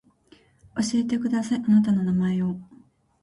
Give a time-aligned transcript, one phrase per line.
[0.77, 2.55] 教えてくださいあなたの名前を